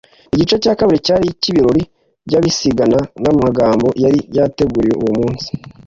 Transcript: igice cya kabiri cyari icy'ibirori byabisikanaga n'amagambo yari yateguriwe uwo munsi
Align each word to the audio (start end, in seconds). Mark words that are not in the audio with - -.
igice 0.33 0.55
cya 0.63 0.73
kabiri 0.79 1.05
cyari 1.07 1.25
icy'ibirori 1.33 1.83
byabisikanaga 2.27 3.01
n'amagambo 3.23 3.87
yari 4.03 4.19
yateguriwe 4.37 4.95
uwo 5.03 5.13
munsi 5.19 5.49